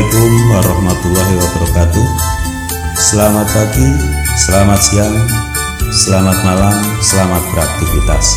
[0.00, 2.08] Assalamualaikum warahmatullahi wabarakatuh
[2.96, 3.88] Selamat pagi,
[4.48, 5.16] selamat siang,
[5.92, 8.32] selamat malam, selamat beraktivitas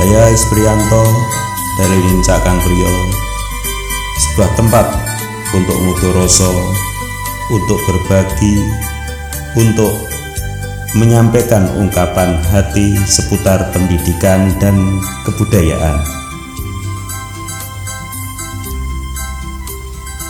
[0.00, 1.04] Saya Isprianto
[1.76, 2.94] dari Lincakan Prio
[4.16, 4.86] Sebuah tempat
[5.52, 5.76] untuk
[6.16, 6.56] rasa,
[7.52, 8.64] untuk berbagi,
[9.60, 9.92] untuk
[10.96, 16.17] menyampaikan ungkapan hati seputar pendidikan dan kebudayaan.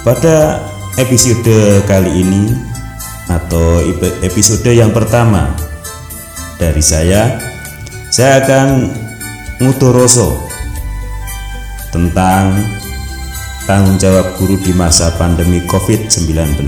[0.06, 0.62] Pada
[0.94, 2.54] episode kali ini
[3.26, 3.82] atau
[4.22, 5.50] episode yang pertama
[6.54, 7.34] dari saya,
[8.06, 8.94] saya akan
[9.58, 10.38] ngutoroso
[11.90, 12.54] tentang
[13.66, 16.62] tanggung jawab guru di masa pandemi COVID-19.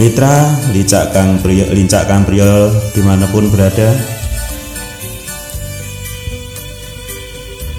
[0.00, 0.32] Mitra
[0.72, 4.19] Lincak Kang Priyo, Lincak Kang Priyo di mana pun berada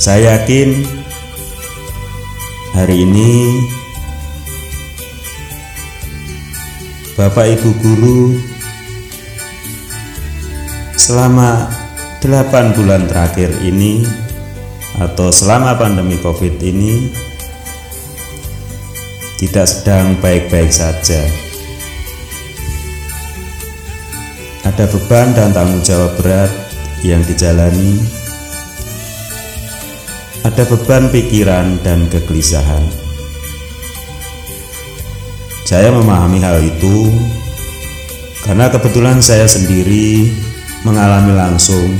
[0.01, 0.81] Saya yakin
[2.73, 3.61] hari ini
[7.13, 8.33] Bapak Ibu Guru
[10.97, 11.69] selama
[12.17, 14.01] 8 bulan terakhir ini
[14.97, 17.13] atau selama pandemi Covid ini
[19.37, 21.21] tidak sedang baik-baik saja.
[24.65, 26.49] Ada beban dan tanggung jawab berat
[27.05, 28.20] yang dijalani.
[30.41, 32.81] Ada beban pikiran dan kegelisahan.
[35.69, 37.13] Saya memahami hal itu
[38.41, 40.33] karena kebetulan saya sendiri
[40.81, 41.93] mengalami langsung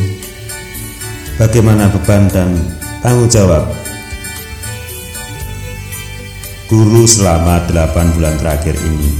[1.38, 2.57] bagaimana beban dan
[3.06, 3.69] tanggung jawab
[6.66, 9.12] guru selama 8 bulan terakhir ini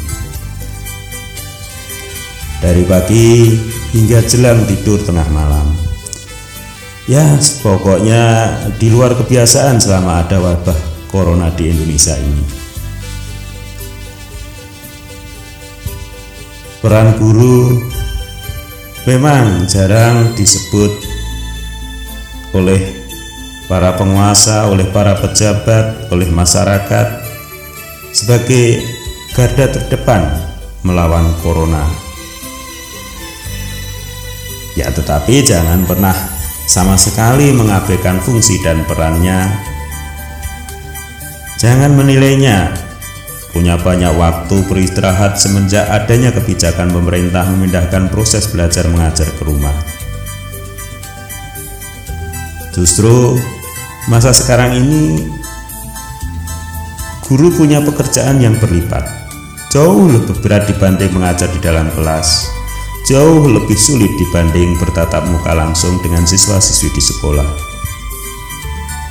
[2.58, 3.54] dari pagi
[3.94, 5.91] hingga jelang tidur tengah malam.
[7.12, 8.24] Ya, pokoknya
[8.80, 10.80] di luar kebiasaan selama ada wabah
[11.12, 12.40] corona di Indonesia ini.
[16.80, 17.84] Peran guru
[19.04, 21.04] memang jarang disebut
[22.56, 22.80] oleh
[23.68, 27.28] para penguasa, oleh para pejabat, oleh masyarakat
[28.16, 28.88] sebagai
[29.36, 30.32] garda terdepan
[30.88, 31.84] melawan corona.
[34.80, 36.31] Ya tetapi jangan pernah
[36.72, 39.44] sama sekali mengabaikan fungsi dan perannya.
[41.60, 42.72] Jangan menilainya
[43.52, 49.76] punya banyak waktu beristirahat semenjak adanya kebijakan pemerintah memindahkan proses belajar mengajar ke rumah.
[52.72, 53.36] Justru
[54.08, 55.28] masa sekarang ini
[57.28, 59.04] guru punya pekerjaan yang berlipat,
[59.76, 62.61] jauh lebih berat dibanding mengajar di dalam kelas
[63.12, 67.44] jauh lebih sulit dibanding bertatap muka langsung dengan siswa-siswi di sekolah.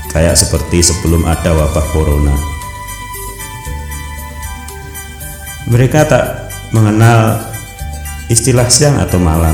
[0.09, 2.33] Kayak seperti sebelum ada wabah corona.
[5.69, 7.44] Mereka tak mengenal
[8.33, 9.53] istilah siang atau malam.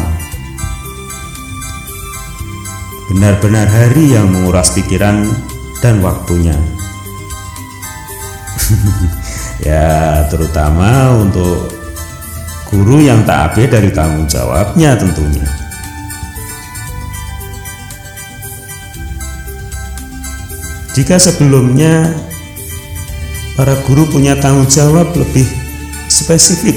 [3.10, 5.26] Benar-benar hari yang menguras pikiran
[5.82, 6.54] dan waktunya.
[9.66, 11.75] ya, terutama untuk
[12.66, 15.46] guru yang tak abe dari tanggung jawabnya tentunya.
[20.96, 22.10] Jika sebelumnya
[23.54, 25.44] para guru punya tanggung jawab lebih
[26.08, 26.74] spesifik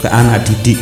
[0.00, 0.78] ke anak didik,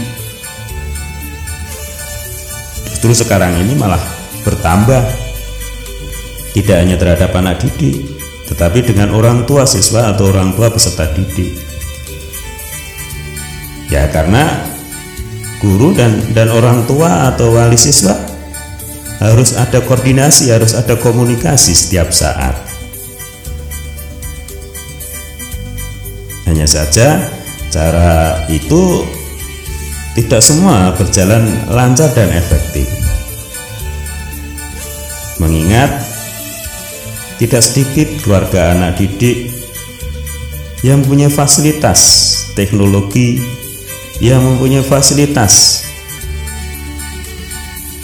[2.93, 4.01] justru sekarang ini malah
[4.45, 5.03] bertambah
[6.53, 8.05] tidak hanya terhadap anak didik,
[8.53, 11.76] tetapi dengan orang tua siswa atau orang tua peserta didik.
[13.87, 14.67] Ya karena
[15.63, 18.15] guru dan dan orang tua atau wali siswa
[19.23, 22.55] harus ada koordinasi, harus ada komunikasi setiap saat.
[26.45, 27.21] Hanya saja
[27.73, 29.05] cara itu
[30.17, 32.89] tidak semua berjalan lancar dan efektif.
[35.37, 35.93] Mengingat
[37.37, 39.53] tidak sedikit keluarga anak didik
[40.81, 42.01] yang punya fasilitas
[42.57, 43.37] teknologi
[44.21, 45.85] yang mempunyai fasilitas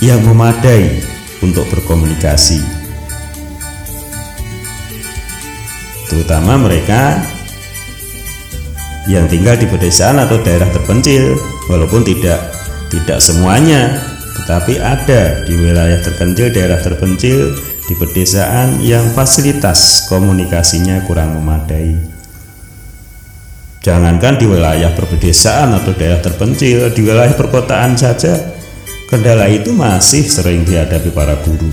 [0.02, 0.98] yang memadai
[1.40, 2.58] untuk berkomunikasi.
[6.10, 7.22] Terutama mereka
[9.10, 11.34] yang tinggal di pedesaan atau daerah terpencil
[11.66, 12.38] walaupun tidak
[12.92, 13.98] tidak semuanya
[14.42, 17.50] tetapi ada di wilayah terpencil daerah terpencil
[17.90, 22.11] di pedesaan yang fasilitas komunikasinya kurang memadai
[23.82, 28.54] Jangankan di wilayah perbedesaan atau daerah terpencil, di wilayah perkotaan saja
[29.10, 31.66] kendala itu masih sering dihadapi para guru.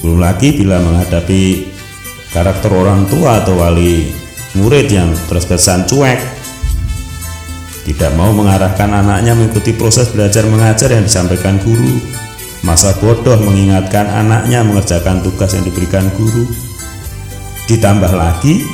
[0.00, 1.68] Belum lagi bila menghadapi
[2.32, 4.08] karakter orang tua atau wali
[4.56, 6.18] murid yang terkesan cuek,
[7.84, 12.00] tidak mau mengarahkan anaknya mengikuti proses belajar mengajar yang disampaikan guru,
[12.64, 16.71] masa bodoh mengingatkan anaknya mengerjakan tugas yang diberikan guru.
[17.70, 18.66] Ditambah lagi,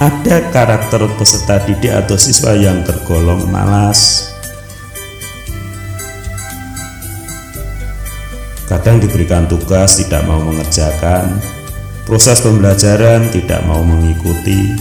[0.00, 4.32] ada karakter peserta didik atau siswa yang tergolong malas.
[8.64, 11.36] Kadang diberikan tugas tidak mau mengerjakan,
[12.08, 14.72] proses pembelajaran tidak mau mengikuti.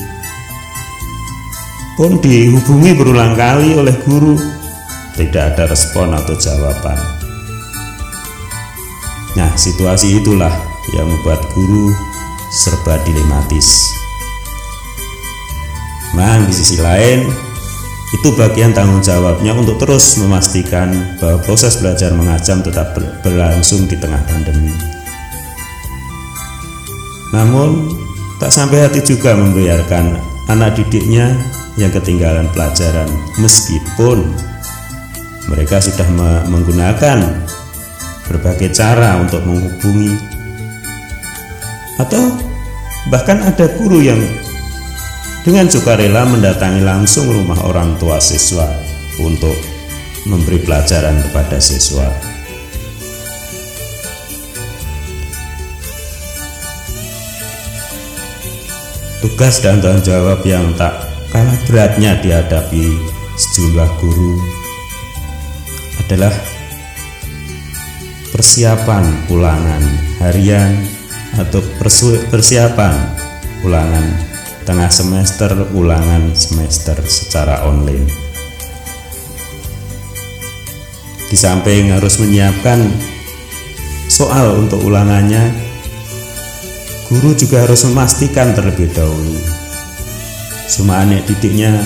[1.99, 4.39] Pun dihubungi berulang kali oleh guru,
[5.19, 6.95] tidak ada respon atau jawaban.
[9.35, 11.93] Nah, situasi itulah yang membuat guru
[12.49, 13.93] serba dilematis.
[16.17, 17.29] Nah, di sisi lain,
[18.09, 20.89] itu bagian tanggung jawabnya untuk terus memastikan
[21.21, 24.73] bahwa proses belajar mengajar tetap berlangsung di tengah pandemi.
[27.29, 27.93] Namun,
[28.41, 30.17] tak sampai hati juga membiarkan
[30.49, 31.37] anak didiknya
[31.77, 33.07] yang ketinggalan pelajaran
[33.37, 34.25] meskipun
[35.45, 36.05] mereka sudah
[36.49, 37.45] menggunakan
[38.29, 40.38] berbagai cara untuk menghubungi
[41.99, 42.31] atau
[43.11, 44.19] bahkan ada guru yang
[45.43, 48.67] dengan sukarela mendatangi langsung rumah orang tua siswa
[49.19, 49.55] untuk
[50.27, 52.07] memberi pelajaran kepada siswa.
[59.19, 60.95] Tugas dan tanggung jawab yang tak
[61.35, 62.87] kalah beratnya dihadapi
[63.35, 64.39] sejumlah guru
[65.99, 66.31] adalah
[68.31, 69.83] persiapan ulangan
[70.23, 70.98] harian
[71.37, 71.61] atau
[72.31, 72.95] persiapan
[73.61, 74.05] ulangan
[74.65, 78.09] tengah semester ulangan semester secara online.
[81.29, 82.89] Di samping harus menyiapkan
[84.09, 85.53] soal untuk ulangannya,
[87.13, 89.59] guru juga harus memastikan terlebih dahulu
[90.69, 91.81] semua anak didiknya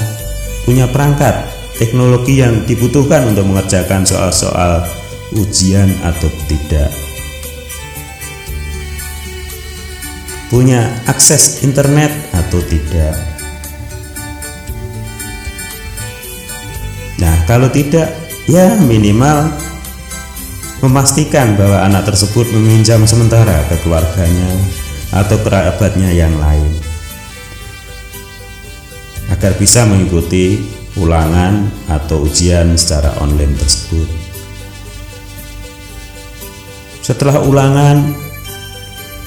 [0.68, 1.48] punya perangkat
[1.80, 4.84] teknologi yang dibutuhkan untuk mengerjakan soal-soal
[5.40, 6.92] ujian atau tidak.
[10.54, 13.18] Punya akses internet atau tidak.
[17.18, 18.14] Nah, kalau tidak,
[18.46, 19.50] ya minimal
[20.86, 24.54] memastikan bahwa anak tersebut meminjam sementara ke keluarganya
[25.10, 26.70] atau kerabatnya yang lain
[29.34, 30.62] agar bisa mengikuti
[31.02, 34.06] ulangan atau ujian secara online tersebut.
[37.02, 38.14] Setelah ulangan,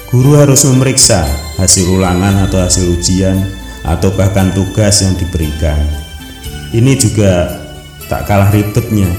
[0.07, 1.27] Guru harus memeriksa
[1.59, 3.43] hasil ulangan atau hasil ujian
[3.83, 5.83] atau bahkan tugas yang diberikan.
[6.71, 7.51] Ini juga
[8.07, 9.11] tak kalah ribetnya.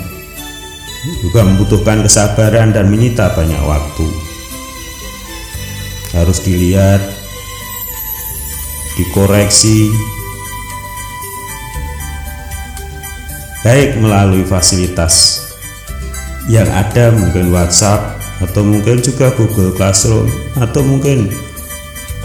[1.24, 4.08] Juga membutuhkan kesabaran dan menyita banyak waktu.
[6.16, 7.04] Harus dilihat,
[8.96, 9.92] dikoreksi,
[13.68, 15.44] baik melalui fasilitas
[16.48, 20.30] yang ada mungkin WhatsApp atau mungkin juga Google Classroom.
[20.58, 21.30] Atau mungkin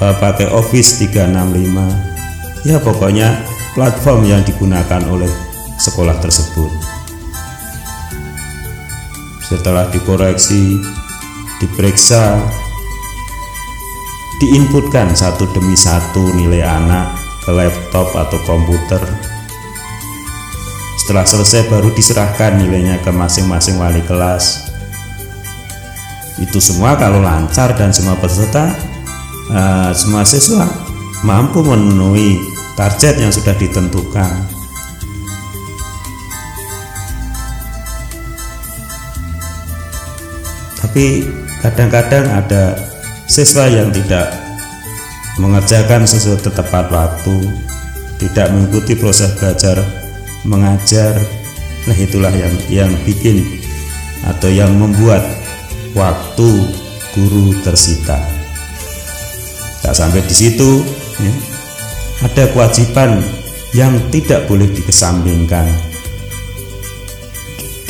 [0.03, 2.13] uh, pakai Office 365
[2.63, 3.43] ya pokoknya
[3.75, 5.31] platform yang digunakan oleh
[5.79, 6.71] sekolah tersebut.
[9.43, 10.81] Setelah dikoreksi
[11.61, 12.41] diperiksa
[14.41, 19.03] diinputkan satu demi satu nilai anak ke laptop atau komputer.
[21.03, 24.72] Setelah selesai baru diserahkan nilainya ke masing-masing wali kelas
[26.41, 28.73] itu semua kalau lancar dan semua peserta
[29.53, 30.65] uh, semua siswa
[31.27, 32.41] mampu memenuhi
[32.75, 34.33] target yang sudah ditentukan.
[40.83, 41.25] Tapi
[41.65, 42.77] kadang-kadang ada
[43.25, 44.29] siswa yang tidak
[45.41, 47.37] mengerjakan sesuai tepat waktu
[48.21, 49.81] tidak mengikuti proses belajar
[50.45, 51.17] mengajar.
[51.89, 53.43] Nah itulah yang yang bikin
[54.23, 55.23] atau yang membuat
[55.93, 56.51] waktu
[57.13, 58.17] guru tersita.
[59.83, 60.81] Tak sampai di situ,
[61.21, 61.33] ya,
[62.23, 63.21] ada kewajiban
[63.77, 65.67] yang tidak boleh dikesampingkan.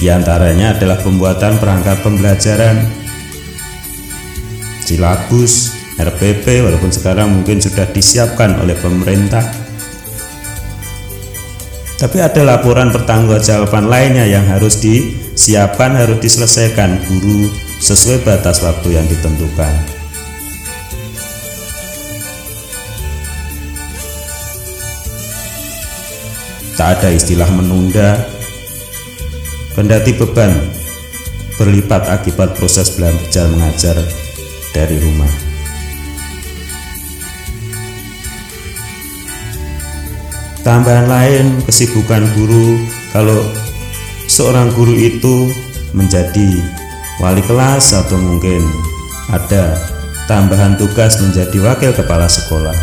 [0.03, 2.91] Di antaranya adalah pembuatan perangkat pembelajaran,
[4.83, 9.47] silabus, RPP, walaupun sekarang mungkin sudah disiapkan oleh pemerintah.
[12.03, 17.47] Tapi ada laporan pertanggungjawaban lainnya yang harus disiapkan, harus diselesaikan guru
[17.83, 19.75] sesuai batas waktu yang ditentukan.
[26.79, 28.23] Tak ada istilah menunda,
[29.75, 30.55] kendati beban
[31.59, 33.99] berlipat akibat proses belajar mengajar
[34.71, 35.31] dari rumah.
[40.63, 42.79] Tambahan lain kesibukan guru
[43.11, 43.43] kalau
[44.31, 45.51] seorang guru itu
[45.91, 46.82] menjadi
[47.23, 48.59] wali kelas atau mungkin
[49.31, 49.79] ada
[50.27, 52.75] tambahan tugas menjadi wakil kepala sekolah.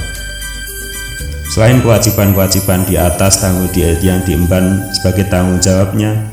[1.52, 6.32] Selain kewajiban-kewajiban di atas tanggung di yang diemban sebagai tanggung jawabnya,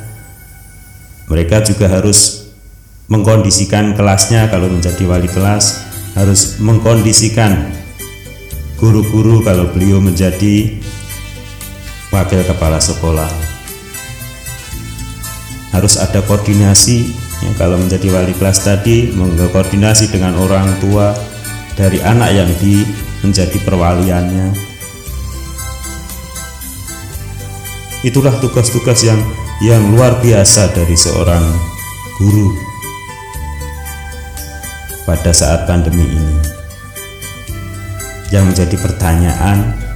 [1.26, 2.46] mereka juga harus
[3.10, 5.82] mengkondisikan kelasnya kalau menjadi wali kelas,
[6.14, 7.74] harus mengkondisikan
[8.78, 10.78] guru-guru kalau beliau menjadi
[12.14, 13.28] wakil kepala sekolah
[15.76, 21.12] harus ada koordinasi ya, kalau menjadi wali kelas tadi mengkoordinasi dengan orang tua
[21.76, 22.86] dari anak yang di
[23.20, 24.54] menjadi perwaliannya
[28.06, 29.18] itulah tugas-tugas yang
[29.64, 31.42] yang luar biasa dari seorang
[32.20, 32.54] guru
[35.08, 36.36] pada saat pandemi ini
[38.30, 39.86] yang menjadi pertanyaan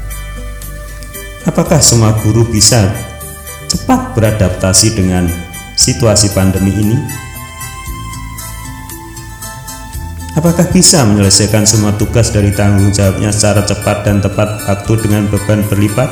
[1.48, 2.84] Apakah semua guru bisa
[3.64, 5.24] cepat beradaptasi dengan
[5.72, 6.96] situasi pandemi ini?
[10.40, 15.60] Apakah bisa menyelesaikan semua tugas dari tanggung jawabnya secara cepat dan tepat waktu dengan beban
[15.68, 16.08] berlipat?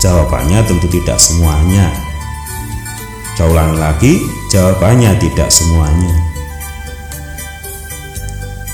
[0.00, 1.92] Jawabannya tentu tidak semuanya.
[3.36, 4.20] Saya lagi,
[4.52, 6.30] jawabannya tidak semuanya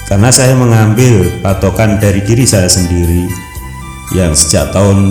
[0.07, 3.27] karena saya mengambil patokan dari diri saya sendiri
[4.15, 5.11] yang sejak tahun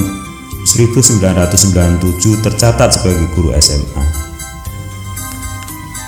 [0.64, 4.25] 1997 tercatat sebagai guru SMA.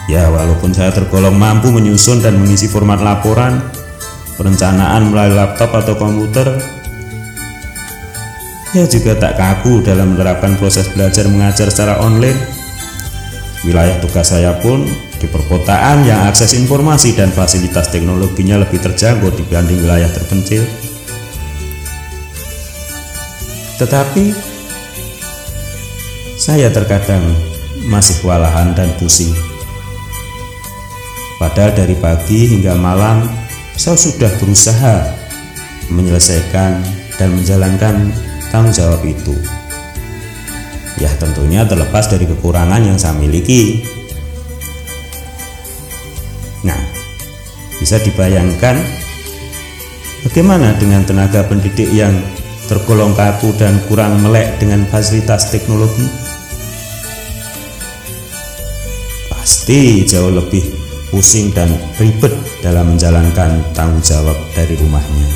[0.07, 3.59] Ya, walaupun saya tergolong mampu menyusun dan mengisi format laporan,
[4.39, 6.47] perencanaan melalui laptop atau komputer,
[8.71, 12.39] ya juga tak kaku dalam menerapkan proses belajar mengajar secara online.
[13.67, 14.87] Wilayah tugas saya pun
[15.19, 20.63] di perkotaan yang akses informasi dan fasilitas teknologinya lebih terjangkau dibanding wilayah terpencil.
[23.81, 24.25] Tetapi
[26.37, 27.27] saya terkadang
[27.89, 29.47] masih kewalahan dan pusing.
[31.38, 33.25] Padahal dari pagi hingga malam
[33.77, 35.06] saya sudah berusaha
[35.94, 36.82] menyelesaikan
[37.22, 38.10] dan menjalankan
[38.50, 39.38] tanggung jawab itu.
[40.98, 43.86] Ya tentunya terlepas dari kekurangan yang saya miliki
[46.65, 46.79] Nah,
[47.77, 48.82] bisa dibayangkan
[50.25, 52.17] bagaimana dengan tenaga pendidik yang
[52.65, 56.10] tergolong kaku dan kurang melek dengan fasilitas teknologi?
[59.29, 65.29] Pasti jauh lebih pusing dan ribet dalam menjalankan tanggung jawab dari rumahnya.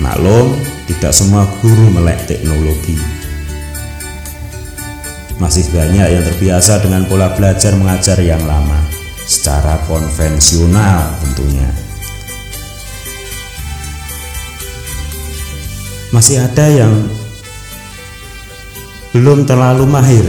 [0.00, 0.56] Maklum,
[0.88, 3.20] tidak semua guru melek teknologi
[5.40, 8.76] masih banyak yang terbiasa dengan pola belajar mengajar yang lama
[9.24, 11.64] secara konvensional tentunya.
[16.12, 16.92] Masih ada yang
[19.16, 20.28] belum terlalu mahir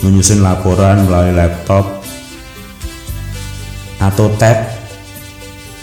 [0.00, 2.05] menyusun laporan melalui laptop
[4.02, 4.66] atau tab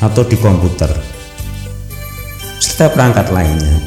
[0.04, 0.92] atau di komputer
[2.60, 3.78] serta perangkat lainnya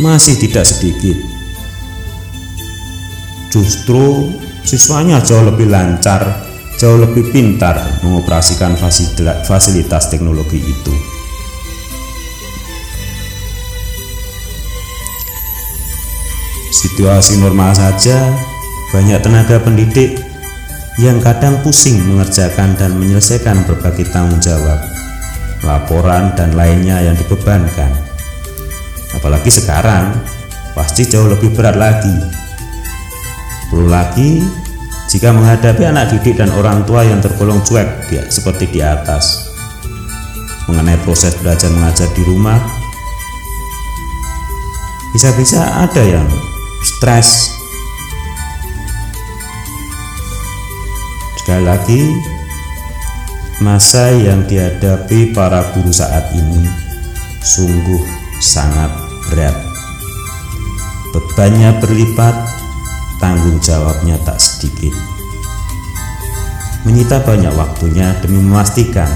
[0.00, 1.42] masih tidak sedikit
[3.52, 4.32] justru
[4.64, 6.40] siswanya jauh lebih lancar,
[6.80, 8.72] jauh lebih pintar mengoperasikan
[9.44, 10.94] fasilitas teknologi itu.
[16.72, 18.32] Situasi normal saja,
[18.90, 20.18] banyak tenaga pendidik
[21.02, 24.78] yang kadang pusing mengerjakan dan menyelesaikan berbagai tanggung jawab,
[25.66, 27.90] laporan, dan lainnya yang dibebankan.
[29.18, 30.14] Apalagi sekarang,
[30.78, 32.42] pasti jauh lebih berat lagi
[33.72, 34.44] Perlu lagi
[35.08, 39.48] jika menghadapi anak didik dan orang tua yang tergolong cuek seperti di atas.
[40.68, 42.60] Mengenai proses belajar mengajar di rumah,
[45.16, 46.28] bisa-bisa ada yang
[46.84, 47.61] stres.
[51.42, 52.02] Sekali lagi,
[53.58, 56.70] masa yang dihadapi para guru saat ini
[57.42, 57.98] sungguh
[58.38, 58.86] sangat
[59.26, 59.50] berat.
[61.10, 62.46] Bebannya berlipat
[63.18, 64.94] tanggung jawabnya tak sedikit.
[66.86, 69.10] Menyita banyak waktunya demi memastikan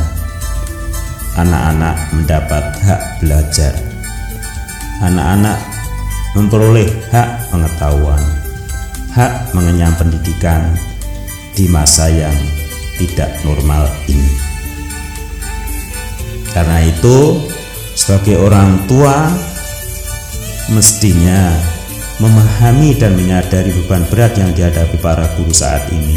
[1.39, 3.71] anak-anak mendapat hak belajar.
[4.99, 5.63] Anak-anak
[6.35, 8.19] memperoleh hak pengetahuan,
[9.15, 10.75] hak mengenyam pendidikan
[11.57, 12.37] di masa yang
[13.01, 14.33] tidak normal ini.
[16.53, 17.49] Karena itu,
[17.97, 19.33] sebagai orang tua,
[20.73, 21.53] mestinya
[22.21, 26.17] memahami dan menyadari beban berat yang dihadapi para guru saat ini.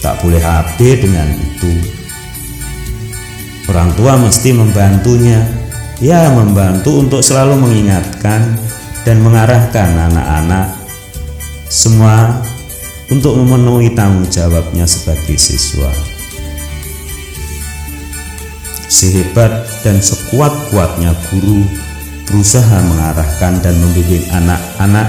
[0.00, 1.72] Tak boleh HP dengan itu.
[3.68, 5.44] Orang tua mesti membantunya,
[6.00, 8.56] ya membantu untuk selalu mengingatkan
[9.04, 10.77] dan mengarahkan anak-anak
[11.68, 12.40] semua
[13.12, 15.92] untuk memenuhi tanggung jawabnya sebagai siswa.
[18.88, 21.60] Sehebat dan sekuat-kuatnya guru
[22.24, 25.08] berusaha mengarahkan dan membimbing anak-anak,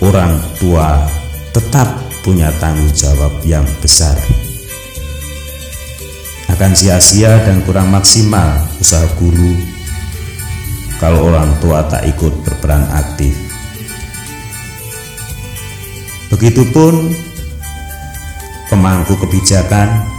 [0.00, 1.04] orang tua
[1.52, 1.88] tetap
[2.24, 4.16] punya tanggung jawab yang besar.
[6.48, 9.56] Akan sia-sia dan kurang maksimal usaha guru
[11.00, 13.49] kalau orang tua tak ikut berperan aktif.
[16.30, 17.10] Begitupun
[18.70, 20.10] pemangku kebijakan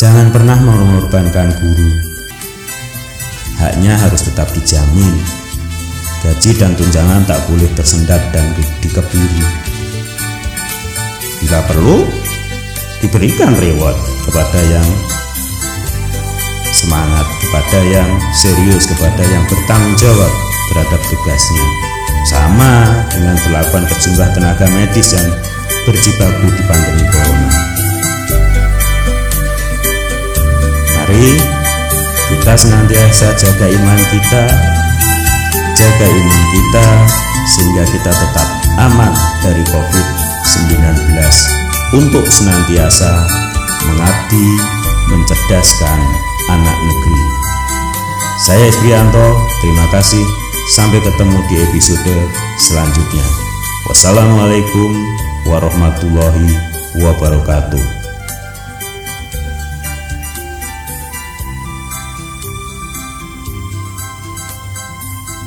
[0.00, 1.92] Jangan pernah mengorbankan guru.
[3.60, 5.12] Haknya harus tetap dijamin.
[6.24, 8.48] Gaji dan tunjangan tak boleh tersendat dan
[8.80, 9.44] dikebiri.
[11.44, 12.08] Bila perlu,
[13.04, 14.88] diberikan reward kepada yang
[16.72, 20.32] semangat, kepada yang serius, kepada yang bertanggung jawab
[20.72, 21.89] terhadap tugasnya.
[22.28, 22.72] Sama
[23.08, 25.28] dengan perlakuan sejumlah tenaga medis yang
[25.88, 27.50] berjibaku di pandemi corona.
[31.00, 31.28] Mari
[32.30, 34.44] kita senantiasa jaga iman kita,
[35.74, 36.86] jaga iman kita
[37.50, 41.16] sehingga kita tetap aman dari COVID-19
[41.96, 43.26] untuk senantiasa
[43.90, 44.48] mengabdi,
[45.10, 45.98] mencerdaskan
[46.54, 47.22] anak negeri.
[48.40, 50.39] Saya Esprianto, terima kasih.
[50.70, 52.14] Sampai ketemu di episode
[52.62, 53.26] selanjutnya.
[53.90, 54.94] Wassalamualaikum
[55.42, 56.46] warahmatullahi
[56.94, 57.99] wabarakatuh.